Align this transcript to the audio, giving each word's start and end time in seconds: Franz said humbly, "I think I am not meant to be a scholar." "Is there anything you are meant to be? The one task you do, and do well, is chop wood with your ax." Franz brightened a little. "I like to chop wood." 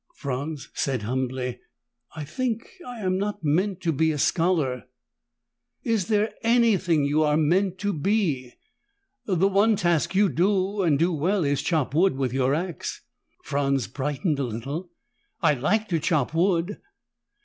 Franz 0.15 0.69
said 0.73 1.03
humbly, 1.03 1.59
"I 2.15 2.23
think 2.23 2.71
I 2.87 3.01
am 3.01 3.19
not 3.19 3.43
meant 3.43 3.81
to 3.81 3.91
be 3.91 4.11
a 4.11 4.17
scholar." 4.17 4.85
"Is 5.83 6.07
there 6.07 6.33
anything 6.41 7.05
you 7.05 7.21
are 7.21 7.37
meant 7.37 7.77
to 7.81 7.93
be? 7.93 8.53
The 9.27 9.47
one 9.47 9.75
task 9.75 10.15
you 10.15 10.27
do, 10.27 10.81
and 10.81 10.97
do 10.97 11.13
well, 11.13 11.43
is 11.45 11.61
chop 11.61 11.93
wood 11.93 12.17
with 12.17 12.33
your 12.33 12.55
ax." 12.55 13.01
Franz 13.43 13.85
brightened 13.85 14.39
a 14.39 14.43
little. 14.43 14.89
"I 15.39 15.53
like 15.53 15.87
to 15.89 15.99
chop 15.99 16.33
wood." 16.33 16.79